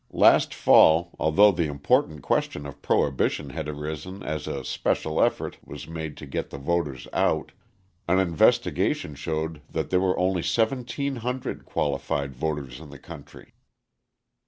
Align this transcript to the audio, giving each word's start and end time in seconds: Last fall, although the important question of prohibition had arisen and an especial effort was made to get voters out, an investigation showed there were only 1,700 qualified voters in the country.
Last 0.13 0.55
fall, 0.55 1.11
although 1.19 1.51
the 1.51 1.67
important 1.67 2.23
question 2.23 2.65
of 2.65 2.81
prohibition 2.81 3.51
had 3.51 3.69
arisen 3.69 4.23
and 4.23 4.47
an 4.47 4.57
especial 4.57 5.21
effort 5.21 5.59
was 5.63 5.87
made 5.87 6.17
to 6.17 6.25
get 6.25 6.49
voters 6.49 7.07
out, 7.13 7.51
an 8.07 8.17
investigation 8.17 9.13
showed 9.13 9.61
there 9.69 9.99
were 9.99 10.17
only 10.17 10.41
1,700 10.41 11.65
qualified 11.65 12.35
voters 12.35 12.79
in 12.79 12.89
the 12.89 12.97
country. 12.97 13.53